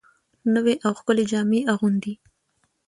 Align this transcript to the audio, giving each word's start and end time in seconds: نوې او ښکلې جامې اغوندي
نوې 0.53 0.75
او 0.85 0.91
ښکلې 0.99 1.23
جامې 1.31 1.59
اغوندي 1.73 2.13